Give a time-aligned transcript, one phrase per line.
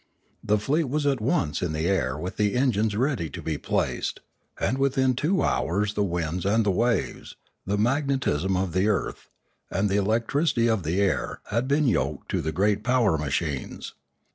[0.43, 4.21] The fleet was at once in the air with the engines ready to be placed;
[4.59, 7.35] and within two hours the winds and the waves,
[7.67, 9.29] the magnetism of the earth,
[9.69, 13.93] and the electricity of the air had been yoked to the great power machines.